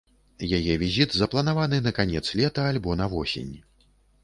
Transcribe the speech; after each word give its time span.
Яе 0.57 0.73
візіт 0.83 1.09
запланаваны 1.17 1.77
на 1.89 1.95
канец 1.99 2.25
лета 2.41 2.67
альбо 2.73 2.99
на 3.05 3.11
восень. 3.15 3.55